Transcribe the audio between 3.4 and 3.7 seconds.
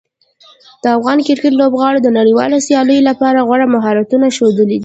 غوره